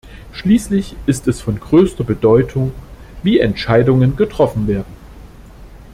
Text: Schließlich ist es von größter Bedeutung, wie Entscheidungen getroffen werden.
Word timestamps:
Schließlich 0.33 0.95
ist 1.05 1.27
es 1.27 1.41
von 1.41 1.59
größter 1.59 2.03
Bedeutung, 2.03 2.71
wie 3.21 3.39
Entscheidungen 3.39 4.15
getroffen 4.15 4.65
werden. 4.67 4.91